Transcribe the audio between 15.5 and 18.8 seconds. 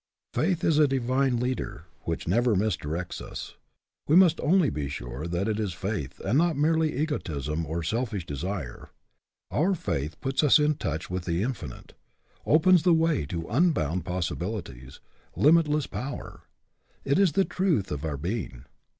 less power. It is the truth of our 'being.